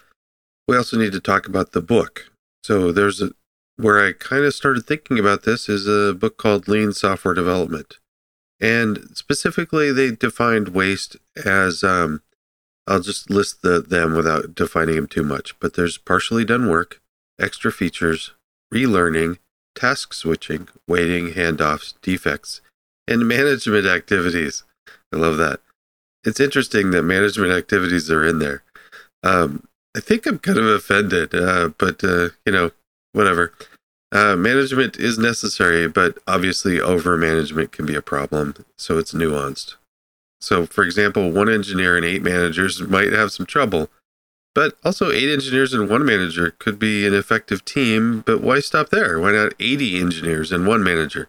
we 0.66 0.76
also 0.76 0.96
need 0.96 1.12
to 1.12 1.20
talk 1.20 1.46
about 1.46 1.72
the 1.72 1.82
book. 1.82 2.32
So 2.64 2.90
there's 2.90 3.20
a 3.20 3.30
where 3.76 4.04
I 4.04 4.12
kind 4.12 4.44
of 4.44 4.54
started 4.54 4.86
thinking 4.86 5.18
about 5.18 5.42
this 5.42 5.68
is 5.68 5.86
a 5.86 6.14
book 6.14 6.38
called 6.38 6.66
Lean 6.66 6.92
Software 6.92 7.34
Development. 7.34 7.98
And 8.60 9.10
specifically, 9.14 9.92
they 9.92 10.12
defined 10.12 10.68
waste 10.68 11.16
as 11.44 11.84
um, 11.84 12.22
I'll 12.86 13.00
just 13.00 13.30
list 13.30 13.62
the, 13.62 13.80
them 13.80 14.14
without 14.14 14.54
defining 14.54 14.96
them 14.96 15.06
too 15.06 15.22
much. 15.22 15.58
But 15.60 15.74
there's 15.74 15.98
partially 15.98 16.44
done 16.44 16.68
work, 16.68 17.00
extra 17.38 17.70
features, 17.70 18.32
relearning, 18.72 19.38
task 19.74 20.14
switching, 20.14 20.68
waiting, 20.88 21.32
handoffs, 21.32 21.94
defects, 22.02 22.60
and 23.06 23.28
management 23.28 23.86
activities. 23.86 24.64
I 25.12 25.16
love 25.16 25.36
that. 25.36 25.60
It's 26.24 26.40
interesting 26.40 26.90
that 26.90 27.02
management 27.02 27.52
activities 27.52 28.10
are 28.10 28.24
in 28.24 28.38
there. 28.38 28.62
Um, 29.22 29.68
I 29.96 30.00
think 30.00 30.26
I'm 30.26 30.38
kind 30.38 30.58
of 30.58 30.66
offended, 30.66 31.34
uh, 31.34 31.70
but 31.78 32.02
uh, 32.02 32.30
you 32.44 32.52
know, 32.52 32.70
whatever. 33.12 33.52
Uh, 34.16 34.34
management 34.34 34.96
is 34.96 35.18
necessary, 35.18 35.86
but 35.86 36.16
obviously 36.26 36.80
over 36.80 37.18
management 37.18 37.70
can 37.70 37.84
be 37.84 37.94
a 37.94 38.00
problem, 38.00 38.54
so 38.78 38.96
it's 38.96 39.12
nuanced. 39.12 39.74
So, 40.40 40.64
for 40.64 40.84
example, 40.84 41.30
one 41.30 41.50
engineer 41.50 41.98
and 41.98 42.04
eight 42.06 42.22
managers 42.22 42.80
might 42.80 43.12
have 43.12 43.30
some 43.30 43.44
trouble, 43.44 43.90
but 44.54 44.78
also 44.82 45.10
eight 45.10 45.28
engineers 45.28 45.74
and 45.74 45.90
one 45.90 46.06
manager 46.06 46.54
could 46.58 46.78
be 46.78 47.06
an 47.06 47.12
effective 47.12 47.62
team, 47.66 48.22
but 48.24 48.40
why 48.40 48.60
stop 48.60 48.88
there? 48.88 49.20
Why 49.20 49.32
not 49.32 49.52
80 49.60 50.00
engineers 50.00 50.50
and 50.50 50.66
one 50.66 50.82
manager? 50.82 51.28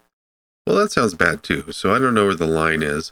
Well, 0.66 0.78
that 0.78 0.94
sounds 0.94 1.14
bad 1.14 1.44
too, 1.44 1.74
so 1.74 1.94
I 1.94 2.00
don't 2.00 2.14
know 2.14 2.28
where 2.28 2.36
the 2.36 2.48
line 2.48 2.84
is. 2.84 3.12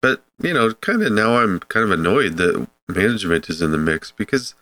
But, 0.00 0.24
you 0.40 0.54
know, 0.54 0.72
kind 0.72 1.02
of 1.02 1.12
now 1.12 1.36
I'm 1.36 1.60
kind 1.60 1.84
of 1.84 1.90
annoyed 1.90 2.38
that 2.38 2.66
management 2.88 3.50
is 3.50 3.60
in 3.60 3.72
the 3.72 3.78
mix 3.78 4.10
because 4.10 4.54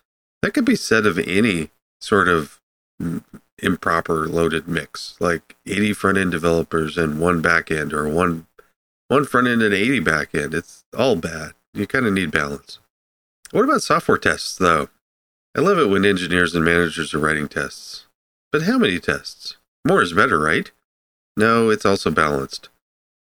that 0.43 0.55
could 0.55 0.65
be 0.65 0.75
said 0.75 1.07
of 1.07 1.21
any 1.21 1.71
sort 2.01 2.27
of 2.27 2.59
improper 3.63 4.27
loaded 4.27 4.69
mix, 4.69 5.17
like 5.21 5.57
80 5.67 5.93
front 5.95 6.19
end 6.19 6.31
developers 6.31 6.97
and 6.99 7.21
one 7.21 7.41
back 7.41 7.71
end, 7.71 7.93
or 7.93 8.09
one 8.09 8.47
one 9.09 9.25
front 9.25 9.49
end 9.49 9.63
and 9.63 9.75
80 9.75 10.01
back 10.01 10.35
end. 10.35 10.55
It's 10.55 10.85
all 10.97 11.17
bad. 11.17 11.53
You 11.75 11.87
kind 11.87 12.07
of 12.07 12.13
need 12.13 12.31
balance. 12.31 12.79
What 13.51 13.65
about 13.65 13.83
software 13.83 14.19
tests, 14.19 14.57
though? 14.57 14.89
I 15.57 15.61
love 15.61 15.79
it 15.79 15.89
when 15.89 16.05
engineers 16.05 16.55
and 16.55 16.65
managers 16.65 17.13
are 17.13 17.19
writing 17.19 17.49
tests. 17.49 18.07
But 18.53 18.63
how 18.63 18.79
many 18.79 19.01
tests? 19.01 19.57
More 19.87 20.03
is 20.03 20.13
better, 20.13 20.39
right? 20.39 20.71
No, 21.37 21.71
it's 21.71 21.85
also 21.85 22.11
balanced. 22.11 22.69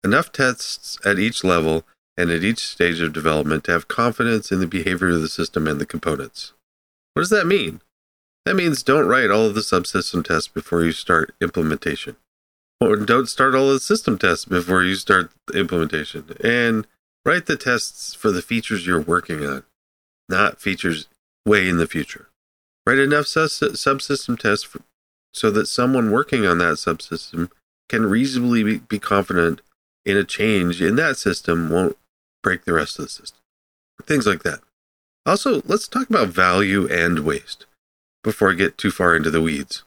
Enough 0.03 0.33
tests 0.33 0.99
at 1.05 1.19
each 1.19 1.45
level 1.45 1.85
and 2.17 2.31
at 2.31 2.43
each 2.43 2.67
stage 2.67 3.01
of 3.01 3.13
development 3.13 3.65
to 3.65 3.73
have 3.73 3.89
confidence 3.89 4.51
in 4.51 4.59
the 4.59 4.67
behavior 4.67 5.11
of 5.11 5.21
the 5.21 5.29
system 5.29 5.67
and 5.67 5.81
the 5.81 5.87
components. 5.87 6.53
What 7.15 7.23
does 7.23 7.31
that 7.31 7.47
mean? 7.47 7.81
That 8.47 8.55
means 8.55 8.85
don't 8.85 9.09
write 9.09 9.33
all 9.33 9.47
of 9.47 9.57
the 9.57 9.61
subsystem 9.61 10.25
tests 10.25 10.47
before 10.47 10.85
you 10.85 10.93
start 10.93 11.35
implementation. 11.41 12.15
Or 12.81 12.95
don't 12.95 13.29
start 13.29 13.57
all 13.57 13.67
of 13.67 13.75
the 13.75 13.81
system 13.81 14.19
tests 14.19 14.45
before 14.45 14.85
you 14.85 14.95
start 14.95 15.33
implementation. 15.53 16.31
And 16.45 16.87
write 17.25 17.47
the 17.47 17.57
tests 17.57 18.15
for 18.15 18.31
the 18.31 18.43
features 18.43 18.87
you're 18.87 19.01
working 19.01 19.45
on, 19.45 19.65
not 20.29 20.61
features 20.61 21.09
way 21.45 21.69
in 21.69 21.79
the 21.79 21.89
future. 21.89 22.29
Write 22.87 23.01
enough 23.01 23.25
subsystem 23.25 24.39
tests 24.39 24.65
for, 24.65 24.81
so 25.35 25.51
that 25.51 25.67
someone 25.67 26.13
working 26.13 26.47
on 26.47 26.59
that 26.59 26.75
subsystem 26.75 27.51
can 27.89 28.07
reasonably 28.07 28.63
be, 28.63 28.79
be 28.79 29.01
confident 29.01 29.61
in 30.05 30.17
a 30.17 30.23
change 30.23 30.81
in 30.81 30.95
that 30.95 31.17
system 31.17 31.69
won't 31.69 31.97
break 32.45 32.65
the 32.65 32.75
rest 32.75 32.97
of 33.01 33.07
the 33.07 33.09
system. 33.09 33.41
Things 34.05 34.25
like 34.25 34.45
that. 34.45 34.61
Also, 35.25 35.63
let's 35.65 35.89
talk 35.89 36.09
about 36.09 36.29
value 36.29 36.87
and 36.87 37.25
waste 37.25 37.67
before 38.27 38.51
I 38.51 38.55
get 38.55 38.77
too 38.77 38.91
far 38.91 39.15
into 39.15 39.31
the 39.31 39.41
weeds. 39.41 39.85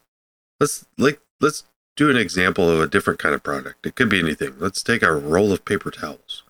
Let's 0.62 0.86
like 0.98 1.20
let's 1.42 1.66
do 1.98 2.10
an 2.10 2.16
example 2.16 2.70
of 2.70 2.80
a 2.80 2.88
different 2.88 3.20
kind 3.20 3.36
of 3.36 3.44
product. 3.44 3.86
It 3.86 3.96
could 3.96 4.08
be 4.08 4.20
anything. 4.20 4.54
Let's 4.58 4.82
take 4.82 5.04
a 5.04 5.12
roll 5.12 5.52
of 5.52 5.66
paper 5.66 5.92
towels. 5.92 6.44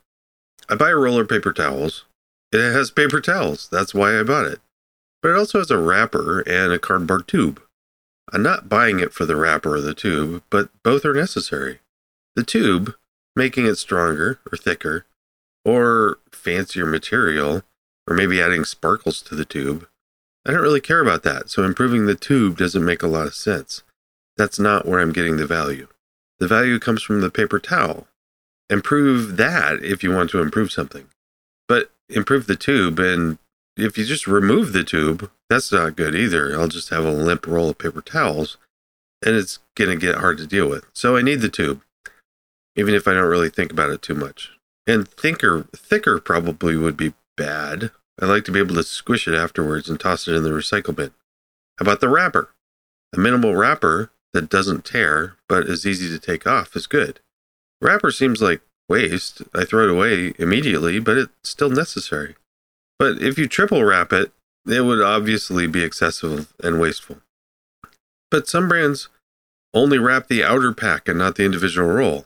I 0.70 0.76
buy 0.76 0.92
a 0.92 0.96
roll 0.96 1.20
of 1.20 1.28
paper 1.28 1.52
towels. 1.52 2.06
It 2.52 2.62
has 2.62 2.92
paper 2.92 3.20
towels. 3.20 3.68
That's 3.72 3.96
why 3.96 4.20
I 4.20 4.24
bought 4.24 4.46
it. 4.46 4.60
But 5.24 5.30
it 5.30 5.38
also 5.38 5.58
has 5.58 5.72
a 5.72 5.80
wrapper 5.80 6.42
and 6.42 6.72
a 6.72 6.78
cardboard 6.78 7.28
tube. 7.28 7.60
I'm 8.32 8.44
not 8.44 8.70
buying 8.70 9.00
it 9.00 9.12
for 9.12 9.26
the 9.26 9.36
wrapper 9.36 9.76
or 9.76 9.82
the 9.82 9.96
tube, 9.96 10.44
but 10.52 10.70
both 10.84 11.04
are 11.06 11.16
necessary. 11.16 11.80
The 12.36 12.44
tube, 12.44 12.94
making 13.36 13.66
it 13.66 13.78
stronger 13.78 14.40
or 14.52 14.58
thicker, 14.58 15.08
or 15.66 16.20
fancier 16.32 16.86
material, 16.86 17.64
or 18.08 18.16
maybe 18.16 18.40
adding 18.40 18.64
sparkles 18.64 19.24
to 19.24 19.34
the 19.34 19.46
tube, 19.46 19.88
I 20.46 20.52
don't 20.52 20.62
really 20.62 20.82
care 20.82 21.02
about 21.02 21.24
that, 21.24 21.50
so 21.50 21.64
improving 21.64 22.06
the 22.06 22.16
tube 22.16 22.58
doesn't 22.58 22.86
make 22.86 23.04
a 23.04 23.08
lot 23.08 23.28
of 23.28 23.36
sense. 23.36 23.84
That's 24.38 24.60
not 24.60 24.88
where 24.88 25.00
I'm 25.00 25.12
getting 25.12 25.38
the 25.38 25.46
value. 25.46 25.88
The 26.40 26.48
value 26.48 26.80
comes 26.80 27.04
from 27.04 27.22
the 27.22 27.30
paper 27.30 27.60
towel. 27.60 28.08
Improve 28.70 29.38
that 29.38 29.84
if 29.84 30.04
you 30.04 30.12
want 30.12 30.30
to 30.32 30.42
improve 30.42 30.72
something. 30.72 31.08
But 31.68 31.92
improve 32.08 32.48
the 32.48 32.56
tube, 32.56 33.00
and 33.00 33.38
if 33.76 33.98
you 33.98 34.06
just 34.06 34.28
remove 34.28 34.74
the 34.74 34.84
tube, 34.84 35.30
that's 35.50 35.72
not 35.72 35.96
good 35.96 36.16
either. 36.16 36.58
I'll 36.58 36.68
just 36.68 36.90
have 36.90 37.06
a 37.06 37.12
limp 37.12 37.46
roll 37.46 37.70
of 37.70 37.78
paper 37.78 38.02
towels, 38.02 38.58
and 39.26 39.36
it's 39.36 39.60
going 39.76 39.92
to 39.92 39.98
get 39.98 40.20
hard 40.20 40.38
to 40.38 40.48
deal 40.48 40.70
with. 40.70 40.86
So 40.94 41.18
I 41.18 41.22
need 41.22 41.42
the 41.42 41.50
tube, 41.50 41.82
even 42.76 42.94
if 42.94 43.08
I 43.08 43.14
don't 43.14 43.30
really 43.30 43.50
think 43.50 43.72
about 43.72 43.90
it 43.90 44.02
too 44.02 44.16
much. 44.16 44.52
And 44.88 45.08
thicker, 45.08 45.68
thicker 45.76 46.20
probably 46.20 46.78
would 46.78 46.98
be 46.98 47.14
bad 47.36 47.92
I 48.22 48.26
like 48.26 48.46
to 48.46 48.52
be 48.52 48.60
able 48.60 48.76
to 48.76 48.84
squish 48.84 49.28
it 49.28 49.34
afterwards 49.34 49.90
and 49.90 50.00
toss 50.00 50.28
it 50.28 50.36
in 50.36 50.44
the 50.44 50.50
recycle 50.50 50.96
bin. 50.96 51.12
How 51.78 51.84
about 51.84 52.02
the 52.02 52.10
wrapper? 52.10 52.50
A 53.14 53.20
minimal 53.20 53.56
wrapper 53.56 54.12
that 54.34 54.50
doesn't 54.50 54.86
tear 54.86 55.36
but 55.48 55.68
is 55.68 55.86
easy 55.86 56.10
to 56.10 56.20
take 56.20 56.46
off 56.46 56.76
is 56.76 56.88
good. 56.88 57.20
Wrapper 57.82 58.12
seems 58.12 58.42
like 58.42 58.62
waste. 58.90 59.42
I 59.54 59.64
throw 59.64 59.86
it 59.86 59.90
away 59.90 60.34
immediately, 60.38 61.00
but 61.00 61.18
it's 61.18 61.32
still 61.44 61.70
necessary. 61.70 62.36
But 62.98 63.22
if 63.22 63.38
you 63.38 63.48
triple 63.48 63.86
wrap 63.86 64.12
it, 64.12 64.32
it 64.68 64.82
would 64.82 65.02
obviously 65.02 65.68
be 65.68 65.84
excessive 65.84 66.54
and 66.62 66.80
wasteful. 66.80 67.18
But 68.30 68.48
some 68.48 68.68
brands 68.68 69.08
only 69.74 69.98
wrap 69.98 70.28
the 70.28 70.44
outer 70.44 70.74
pack 70.74 71.08
and 71.08 71.18
not 71.18 71.36
the 71.36 71.46
individual 71.46 71.88
roll. 71.88 72.26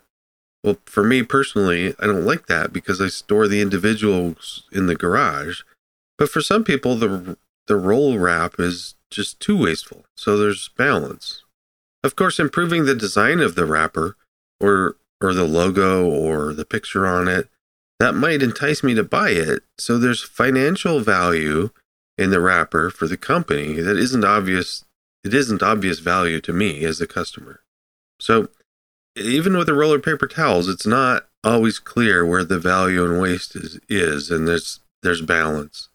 Well, 0.63 0.77
for 0.85 1.03
me 1.03 1.23
personally, 1.23 1.93
I 1.99 2.07
don't 2.07 2.25
like 2.25 2.47
that 2.47 2.73
because 2.73 3.01
I 3.01 3.07
store 3.07 3.47
the 3.47 3.61
individuals 3.61 4.63
in 4.71 4.87
the 4.87 4.95
garage. 4.95 5.61
But 6.23 6.31
for 6.31 6.39
some 6.39 6.63
people, 6.63 6.95
the 6.95 7.37
the 7.67 7.75
roll 7.75 8.17
wrap 8.17 8.57
is 8.57 8.95
just 9.11 9.41
too 9.41 9.57
wasteful. 9.57 10.05
So 10.15 10.37
there's 10.37 10.69
balance. 10.69 11.43
Of 12.01 12.15
course, 12.15 12.39
improving 12.39 12.85
the 12.85 12.95
design 12.95 13.41
of 13.41 13.55
the 13.55 13.65
wrapper 13.65 14.15
or 14.57 14.95
or 15.19 15.33
the 15.33 15.43
logo 15.43 16.05
or 16.05 16.53
the 16.53 16.63
picture 16.63 17.05
on 17.05 17.27
it, 17.27 17.49
that 17.99 18.15
might 18.15 18.41
entice 18.41 18.83
me 18.83 18.93
to 18.93 19.03
buy 19.03 19.31
it. 19.31 19.63
So 19.77 19.97
there's 19.97 20.23
financial 20.23 21.01
value 21.01 21.71
in 22.17 22.29
the 22.29 22.39
wrapper 22.39 22.89
for 22.89 23.05
the 23.05 23.17
company 23.17 23.81
that 23.81 23.97
isn't 23.97 24.23
obvious 24.23 24.85
it 25.25 25.33
isn't 25.33 25.61
obvious 25.61 25.99
value 25.99 26.39
to 26.39 26.53
me 26.53 26.85
as 26.85 27.01
a 27.01 27.05
customer. 27.05 27.63
So 28.21 28.47
even 29.17 29.57
with 29.57 29.67
the 29.67 29.73
roller 29.73 29.99
paper 29.99 30.27
towels, 30.27 30.69
it's 30.69 30.87
not 30.87 31.27
always 31.43 31.79
clear 31.79 32.25
where 32.25 32.45
the 32.45 32.59
value 32.59 33.03
and 33.03 33.19
waste 33.19 33.57
is, 33.57 33.77
is 33.89 34.31
and 34.31 34.47
there's 34.47 34.79
there's 35.01 35.21
balance. 35.21 35.89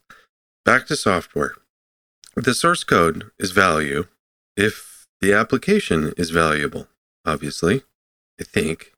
Back 0.69 0.85
to 0.85 0.95
software. 0.95 1.55
The 2.35 2.53
source 2.53 2.83
code 2.83 3.31
is 3.39 3.49
value 3.49 4.05
if 4.55 5.07
the 5.19 5.33
application 5.33 6.13
is 6.15 6.29
valuable, 6.29 6.87
obviously, 7.25 7.81
I 8.39 8.43
think. 8.43 8.91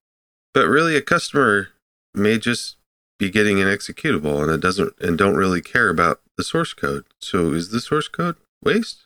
But 0.53 0.67
really 0.67 0.97
a 0.97 1.01
customer 1.01 1.69
may 2.13 2.39
just 2.39 2.75
be 3.19 3.29
getting 3.29 3.61
an 3.61 3.69
executable 3.69 4.43
and 4.43 4.51
it 4.51 4.59
doesn't 4.59 4.99
and 4.99 5.17
don't 5.17 5.37
really 5.37 5.61
care 5.61 5.87
about 5.87 6.19
the 6.35 6.43
source 6.43 6.73
code. 6.73 7.05
So 7.21 7.53
is 7.53 7.69
the 7.69 7.79
source 7.79 8.09
code 8.09 8.35
waste? 8.61 9.05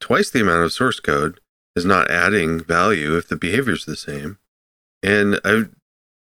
Twice 0.00 0.30
the 0.30 0.40
amount 0.40 0.64
of 0.64 0.72
source 0.72 0.98
code 0.98 1.38
is 1.76 1.84
not 1.84 2.10
adding 2.10 2.58
value 2.58 3.16
if 3.16 3.28
the 3.28 3.36
behavior 3.36 3.74
is 3.74 3.84
the 3.84 3.94
same. 3.94 4.38
And 5.00 5.38
I've 5.44 5.70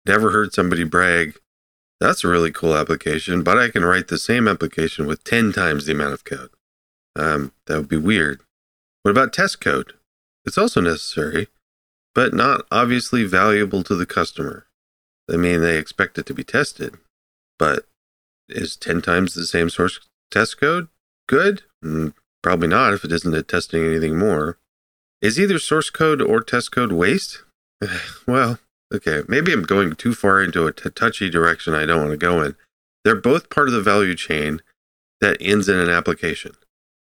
never 0.06 0.30
heard 0.30 0.54
somebody 0.54 0.84
brag, 0.84 1.40
that's 2.02 2.24
a 2.24 2.28
really 2.28 2.52
cool 2.52 2.76
application, 2.76 3.44
but 3.44 3.60
I 3.60 3.70
can 3.70 3.86
write 3.86 4.08
the 4.08 4.18
same 4.18 4.48
application 4.48 5.06
with 5.06 5.24
10 5.24 5.54
times 5.54 5.86
the 5.86 5.92
amount 5.92 6.14
of 6.14 6.26
code. 6.26 6.50
Um, 7.16 7.54
that 7.68 7.78
would 7.78 7.90
be 7.90 7.98
weird. 7.98 8.42
What 9.04 9.12
about 9.12 9.32
test 9.32 9.62
code? 9.62 9.94
It's 10.44 10.58
also 10.58 10.82
necessary, 10.82 11.48
but 12.16 12.34
not 12.34 12.66
obviously 12.72 13.24
valuable 13.24 13.84
to 13.84 13.96
the 13.96 14.08
customer. 14.08 14.66
I 15.32 15.38
mean, 15.38 15.62
they 15.62 15.78
expect 15.78 16.18
it 16.18 16.26
to 16.26 16.34
be 16.34 16.44
tested, 16.44 16.96
but 17.60 17.86
is 18.50 18.76
10 18.76 19.04
times 19.04 19.36
the 19.36 19.46
same 19.46 19.70
source 19.70 20.00
test 20.32 20.60
code 20.60 20.88
good? 21.28 21.62
Mm, 21.86 22.14
probably 22.42 22.68
not 22.68 22.94
if 22.94 23.06
it 23.06 23.12
isn't 23.12 23.48
testing 23.48 23.86
anything 23.86 24.18
more. 24.18 24.58
Is 25.22 25.40
either 25.40 25.60
source 25.60 25.92
code 25.92 26.20
or 26.20 26.42
test 26.42 26.72
code 26.72 26.92
waste? 26.92 27.44
well, 28.28 28.58
okay, 28.92 29.22
maybe 29.28 29.52
I'm 29.54 29.64
going 29.64 29.96
too 29.96 30.14
far 30.14 30.42
into 30.42 30.68
a 30.68 30.74
t- 30.74 30.90
touchy 30.90 31.30
direction 31.30 31.74
I 31.74 31.86
don't 31.86 32.02
want 32.02 32.12
to 32.12 32.18
go 32.18 32.42
in. 32.42 32.56
They're 33.04 33.16
both 33.16 33.50
part 33.50 33.68
of 33.68 33.74
the 33.74 33.82
value 33.82 34.16
chain 34.16 34.62
that 35.22 35.38
ends 35.40 35.70
in 35.70 35.78
an 35.78 35.90
application. 35.90 36.54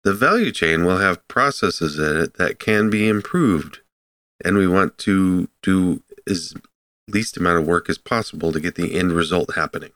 The 0.05 0.15
value 0.15 0.53
chain 0.53 0.85
will 0.85 0.99
have 0.99 1.27
processes 1.29 1.99
in 1.99 2.17
it 2.17 2.35
that 2.35 2.59
can 2.59 2.91
be 2.91 3.09
improved, 3.09 3.81
and 4.45 4.57
we 4.57 4.67
want 4.67 4.99
to 4.99 5.49
do 5.63 6.03
as 6.29 6.55
least 7.09 7.37
amount 7.37 7.59
of 7.59 7.67
work 7.67 7.89
as 7.89 7.99
possible 7.99 8.53
to 8.53 8.61
get 8.61 8.75
the 8.75 8.99
end 8.99 9.13
result 9.13 9.55
happening. 9.55 9.91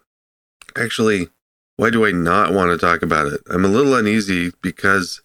Actually, 0.77 1.29
why 1.77 1.91
do 1.91 2.07
I 2.07 2.11
not 2.11 2.53
want 2.53 2.71
to 2.71 2.79
talk 2.79 3.03
about 3.03 3.27
it? 3.33 3.41
I'm 3.51 3.65
a 3.65 3.69
little 3.69 3.95
uneasy 3.95 4.53
because 4.63 5.23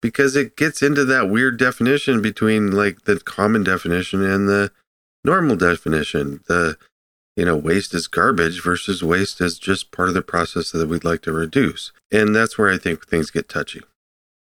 because 0.00 0.34
it 0.34 0.56
gets 0.56 0.82
into 0.82 1.04
that 1.04 1.30
weird 1.30 1.58
definition 1.58 2.20
between 2.20 2.72
like 2.72 3.02
the 3.04 3.20
common 3.20 3.62
definition 3.62 4.24
and 4.24 4.48
the 4.48 4.72
normal 5.24 5.56
definition. 5.56 6.40
The 6.48 6.76
you 7.36 7.44
know, 7.44 7.56
waste 7.56 7.94
is 7.94 8.08
garbage 8.08 8.62
versus 8.62 9.02
waste 9.02 9.40
is 9.40 9.58
just 9.58 9.90
part 9.90 10.08
of 10.08 10.14
the 10.14 10.22
process 10.22 10.70
that 10.70 10.88
we'd 10.88 11.04
like 11.04 11.22
to 11.22 11.32
reduce. 11.32 11.92
And 12.10 12.36
that's 12.36 12.58
where 12.58 12.70
I 12.70 12.76
think 12.76 13.06
things 13.06 13.30
get 13.30 13.48
touchy. 13.48 13.80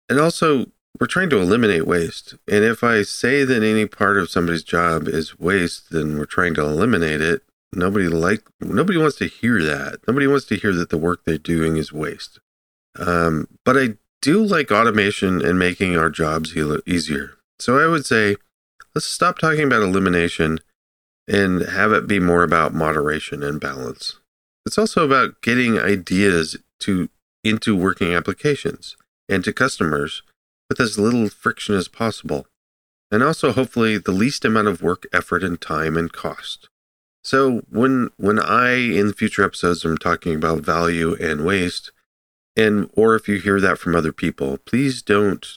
And 0.10 0.20
also, 0.20 0.66
we're 1.00 1.08
trying 1.08 1.30
to 1.30 1.40
eliminate 1.40 1.88
waste. 1.88 2.36
And 2.50 2.66
if 2.66 2.84
I 2.84 3.04
say 3.04 3.46
that 3.46 3.64
any 3.64 3.86
part 3.86 4.18
of 4.18 4.30
somebody's 4.30 4.64
job 4.64 5.08
is 5.08 5.40
waste, 5.40 5.92
then 5.92 6.18
we're 6.18 6.26
trying 6.26 6.54
to 6.56 6.62
eliminate 6.62 7.22
it. 7.22 7.44
Nobody 7.74 8.10
like 8.10 8.44
nobody 8.60 8.98
wants 8.98 9.16
to 9.18 9.28
hear 9.28 9.64
that. 9.64 10.00
Nobody 10.06 10.28
wants 10.28 10.46
to 10.48 10.58
hear 10.58 10.74
that 10.74 10.90
the 10.90 10.98
work 10.98 11.22
they're 11.24 11.38
doing 11.38 11.78
is 11.78 11.94
waste. 11.94 12.40
Um, 13.00 13.48
but 13.64 13.78
I 13.78 13.96
do 14.22 14.44
like 14.44 14.72
automation 14.72 15.44
and 15.44 15.58
making 15.58 15.98
our 15.98 16.10
jobs 16.10 16.54
easier. 16.86 17.36
So 17.60 17.80
I 17.80 17.88
would 17.88 18.06
say 18.06 18.36
let's 18.94 19.06
stop 19.06 19.40
talking 19.40 19.64
about 19.64 19.82
elimination 19.82 20.60
and 21.32 21.62
have 21.62 21.94
it 21.94 22.08
be 22.08 22.20
more 22.20 22.44
about 22.44 22.74
moderation 22.74 23.42
and 23.42 23.60
balance. 23.60 24.20
It's 24.66 24.78
also 24.78 25.06
about 25.06 25.42
getting 25.42 25.80
ideas 25.80 26.58
to 26.80 27.10
into 27.44 27.76
working 27.76 28.14
applications 28.14 28.98
and 29.30 29.44
to 29.46 29.54
customers 29.54 30.24
with 30.70 30.80
as 30.80 31.00
little 31.00 31.30
friction 31.30 31.74
as 31.74 31.88
possible, 31.88 32.46
and 33.10 33.24
also 33.24 33.54
hopefully 33.54 33.98
the 33.98 34.12
least 34.12 34.44
amount 34.44 34.68
of 34.68 34.82
work, 34.82 35.08
effort, 35.14 35.42
and 35.42 35.60
time 35.60 35.98
and 35.98 36.12
cost. 36.12 36.68
So 37.24 37.62
when 37.70 38.10
when 38.18 38.38
I 38.38 38.74
in 38.74 39.14
future 39.14 39.44
episodes 39.44 39.86
am 39.86 39.98
talking 39.98 40.36
about 40.36 40.66
value 40.66 41.16
and 41.16 41.46
waste, 41.46 41.92
and 42.58 42.90
or 42.94 43.16
if 43.16 43.30
you 43.30 43.38
hear 43.38 43.62
that 43.62 43.78
from 43.78 43.96
other 43.96 44.12
people, 44.12 44.58
please 44.58 45.02
don't 45.02 45.48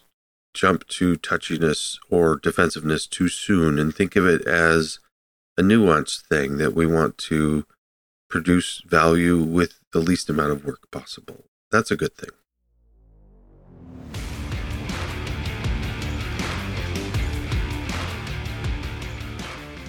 jump 0.54 0.86
to 0.86 1.16
touchiness 1.16 1.98
or 2.08 2.36
defensiveness 2.36 3.08
too 3.08 3.28
soon 3.28 3.76
and 3.76 3.92
think 3.92 4.14
of 4.14 4.24
it 4.24 4.46
as 4.46 5.00
a 5.56 5.62
nuanced 5.62 6.22
thing 6.22 6.58
that 6.58 6.74
we 6.74 6.86
want 6.86 7.18
to 7.18 7.64
produce 8.28 8.82
value 8.86 9.42
with 9.42 9.78
the 9.92 10.00
least 10.00 10.28
amount 10.28 10.50
of 10.50 10.64
work 10.64 10.90
possible. 10.90 11.44
That's 11.70 11.90
a 11.90 11.96
good 11.96 12.16
thing. 12.16 12.30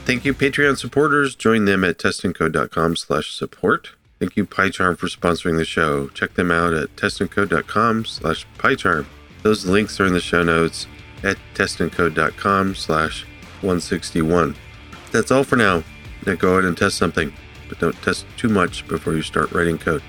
Thank 0.06 0.24
you, 0.24 0.36
Patreon 0.36 0.78
supporters. 0.78 1.34
Join 1.36 1.66
them 1.66 1.84
at 1.84 1.98
testandcode.com 1.98 2.96
slash 2.96 3.34
support. 3.34 3.90
Thank 4.20 4.38
you, 4.38 4.46
PyCharm, 4.46 5.00
for 5.00 5.08
sponsoring 5.08 5.58
the 5.58 5.66
show. 5.66 6.10
Check 6.10 6.36
them 6.36 6.52
out 6.52 6.74
at 6.74 6.96
testandcode.com 6.96 8.06
slash 8.06 8.46
PyCharm. 8.60 9.08
Those 9.42 9.66
links 9.66 10.00
are 10.00 10.06
in 10.06 10.14
the 10.14 10.20
show 10.20 10.44
notes 10.44 10.86
at 11.24 11.38
testandcode.com 11.56 12.76
slash 12.76 13.24
161. 13.62 14.56
That's 15.16 15.32
all 15.32 15.46
for 15.46 15.56
now. 15.56 15.82
Now 16.26 16.36
go 16.36 16.52
ahead 16.56 16.66
and 16.66 16.78
test 16.78 16.98
something, 16.98 17.32
but 17.70 17.80
don't 17.80 17.96
test 18.02 18.26
too 18.36 18.50
much 18.50 18.86
before 18.86 19.14
you 19.14 19.22
start 19.22 19.54
writing 19.54 19.78
code. 19.78 20.04